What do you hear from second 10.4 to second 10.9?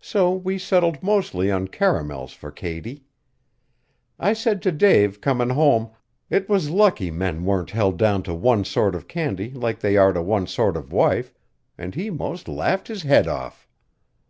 sort